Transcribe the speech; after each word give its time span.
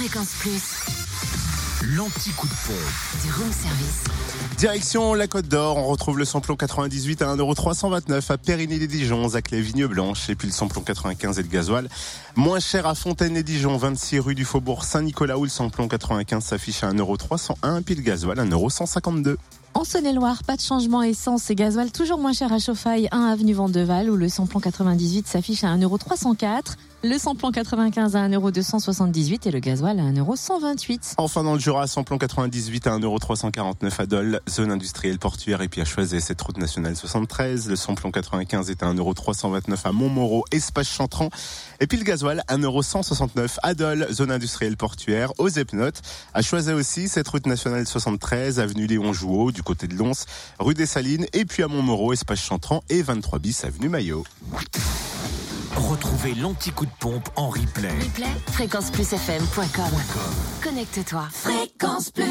Fréquence 0.00 0.32
Plus, 0.38 0.62
L'anti-coup 1.94 2.46
de 2.46 2.52
pompe. 2.66 3.22
du 3.22 3.32
room 3.32 3.52
service. 3.52 4.04
Direction 4.56 5.12
la 5.12 5.26
Côte 5.26 5.46
d'Or, 5.46 5.76
on 5.76 5.88
retrouve 5.88 6.16
le 6.16 6.24
samplon 6.24 6.56
98 6.56 7.20
à 7.20 7.36
1,329€ 7.36 8.32
à 8.32 8.38
Périgny-les-Dijon, 8.38 9.28
Zaclay, 9.28 9.60
Vigne-Blanche, 9.60 10.30
et 10.30 10.36
puis 10.36 10.48
le 10.48 10.54
samplon 10.54 10.80
95 10.80 11.38
et 11.38 11.42
le 11.42 11.48
gasoil. 11.48 11.90
Moins 12.34 12.60
cher 12.60 12.86
à 12.86 12.94
Fontaine-les-Dijon, 12.94 13.76
26 13.76 14.20
rue 14.20 14.34
du 14.34 14.46
Faubourg 14.46 14.84
Saint-Nicolas, 14.84 15.36
où 15.36 15.44
le 15.44 15.50
samplon 15.50 15.86
95 15.86 16.42
s'affiche 16.42 16.82
à 16.82 16.90
1,301€, 16.90 17.82
puis 17.82 17.94
le 17.94 18.00
gasoil 18.00 18.40
à 18.40 18.46
1,152€. 18.46 19.36
En 19.72 19.84
Saône-et-Loire, 19.84 20.42
pas 20.42 20.56
de 20.56 20.60
changement 20.60 21.02
essence 21.02 21.48
et 21.48 21.54
gasoil, 21.54 21.92
toujours 21.92 22.18
moins 22.18 22.32
cher 22.32 22.52
à 22.52 22.58
Chauffaille, 22.58 23.08
1 23.12 23.22
avenue 23.26 23.52
Vendeval, 23.52 24.10
où 24.10 24.16
le 24.16 24.28
samplon 24.28 24.58
98 24.58 25.28
s'affiche 25.28 25.62
à 25.62 25.68
1,304€, 25.76 26.74
le 27.02 27.16
samplon 27.16 27.50
95 27.50 28.14
à 28.14 28.28
1,278€ 28.28 29.48
et 29.48 29.50
le 29.50 29.58
gasoil 29.58 29.98
à 29.98 30.02
1,128€. 30.02 31.14
Enfin 31.16 31.44
dans 31.44 31.54
le 31.54 31.58
Jura, 31.58 31.86
samplon 31.86 32.18
98 32.18 32.86
à 32.88 32.98
1,349€ 32.98 34.02
à 34.02 34.06
Dole, 34.06 34.40
zone 34.50 34.70
industrielle 34.70 35.18
portuaire 35.18 35.62
et 35.62 35.68
puis 35.68 35.80
à 35.80 35.86
choisir 35.86 36.20
cette 36.20 36.42
route 36.42 36.58
nationale 36.58 36.96
73. 36.96 37.70
Le 37.70 37.76
samplon 37.76 38.10
95 38.10 38.68
est 38.68 38.82
à 38.82 38.92
1,329€ 38.92 39.78
à 39.84 39.92
Montmoreau, 39.92 40.44
espace 40.52 40.90
Chantran. 40.90 41.30
Et 41.80 41.86
puis 41.86 41.96
le 41.96 42.04
gasoil 42.04 42.42
1,169€ 42.48 43.56
à 43.62 43.72
Dole, 43.72 44.06
zone 44.12 44.30
industrielle 44.30 44.76
portuaire, 44.76 45.32
aux 45.38 45.48
Epnotes. 45.48 46.02
À 46.34 46.42
choisir 46.42 46.76
aussi 46.76 47.08
cette 47.08 47.28
route 47.28 47.46
nationale 47.46 47.86
73, 47.86 48.60
avenue 48.60 48.86
Léon 48.86 49.14
Jouot, 49.14 49.52
du 49.60 49.64
côté 49.64 49.86
de 49.86 49.94
Lons, 49.94 50.24
rue 50.58 50.72
des 50.72 50.86
Salines, 50.86 51.26
et 51.34 51.44
puis 51.44 51.62
à 51.62 51.68
Montmoreau, 51.68 52.14
espace 52.14 52.40
Chantran 52.40 52.82
et 52.88 53.02
23 53.02 53.38
bis, 53.40 53.62
avenue 53.64 53.90
Maillot. 53.90 54.24
Retrouvez 55.76 56.34
l'anti-coup 56.34 56.86
de 56.86 56.90
pompe 56.98 57.28
en 57.36 57.50
replay. 57.50 57.90
Replay, 57.90 58.26
fréquenceplusfm.com. 58.52 60.00
Connecte-toi. 60.62 61.28
Fréquence 61.30 62.10
Plus. 62.10 62.24